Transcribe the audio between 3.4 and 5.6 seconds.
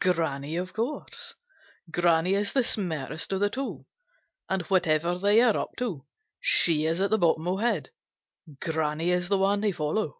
the two, and whatever they are